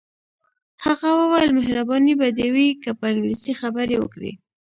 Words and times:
هغه 0.85 1.09
وویل 1.19 1.49
مهرباني 1.59 2.13
به 2.19 2.27
دې 2.37 2.47
وي 2.53 2.67
که 2.83 2.91
په 2.99 3.05
انګلیسي 3.11 3.53
خبرې 3.61 3.95
وکړې. 3.99 4.31